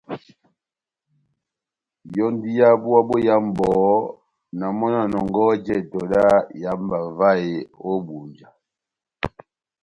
Yɔ́ndi 2.15 2.49
yá 2.59 2.69
búwa 2.81 2.99
boyamu 3.07 3.49
bɔhɔ́, 3.57 3.97
na 4.59 4.65
mɔ́ 4.77 4.89
na 4.93 5.01
nɔngɔhɔ 5.11 5.51
jɛtɛ 5.65 5.99
dá 6.11 6.23
ihámba 6.59 6.97
vahe 7.17 7.51
ó 7.89 7.91
Ebunja. 7.99 8.49